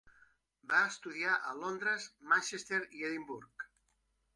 [0.71, 3.73] Va estudiar a Londres, Manchester i Edimburg.